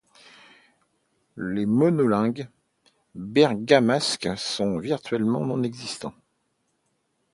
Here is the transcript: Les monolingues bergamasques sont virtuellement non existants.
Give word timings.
Les 1.37 1.67
monolingues 1.67 2.49
bergamasques 3.13 4.35
sont 4.35 4.79
virtuellement 4.79 5.41
non 5.45 5.61
existants. 5.61 6.15